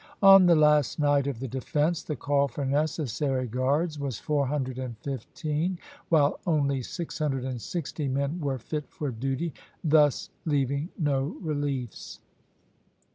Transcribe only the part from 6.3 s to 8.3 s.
only six hundred and sixty